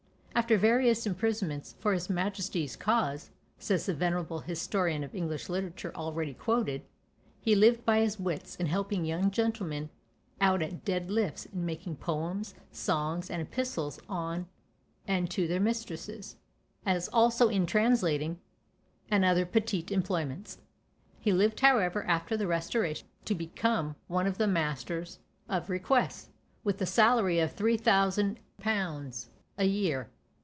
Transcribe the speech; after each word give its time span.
After 0.33 0.57
various 0.57 1.05
imprisonments 1.05 1.75
for 1.77 1.91
his 1.93 2.09
majesty's 2.09 2.75
cause, 2.77 3.29
says 3.59 3.85
the 3.85 3.93
venerable 3.93 4.39
historian 4.39 5.03
of 5.03 5.13
English 5.13 5.49
literature 5.49 5.93
already 5.93 6.33
quoted, 6.33 6.83
"he 7.41 7.53
lived 7.53 7.83
by 7.85 7.99
his 7.99 8.17
wits, 8.17 8.55
in 8.55 8.65
helping 8.67 9.03
young 9.05 9.29
gentlemen 9.29 9.89
out 10.39 10.61
at 10.63 10.83
dead 10.85 11.11
lifts 11.11 11.45
in 11.47 11.65
making 11.65 11.97
poems, 11.97 12.55
songs, 12.71 13.29
and 13.29 13.41
epistles 13.41 13.99
on 14.09 14.47
and 15.05 15.29
to 15.29 15.47
their 15.47 15.59
mistresses; 15.59 16.37
as 16.87 17.07
also 17.09 17.49
in 17.49 17.65
translating, 17.67 18.39
and 19.11 19.23
other 19.25 19.45
petite 19.45 19.91
employments." 19.91 20.59
He 21.19 21.33
lived 21.33 21.59
however 21.59 22.03
after 22.05 22.35
the 22.37 22.47
Restoration 22.47 23.07
to 23.25 23.35
become 23.35 23.95
one 24.07 24.25
of 24.25 24.37
the 24.39 24.47
masters 24.47 25.19
of 25.49 25.69
requests, 25.69 26.29
with 26.63 26.81
a 26.81 26.87
salary 26.87 27.39
of 27.39 27.55
3000_l._ 27.55 29.27
a 29.57 29.65
year. 29.65 30.09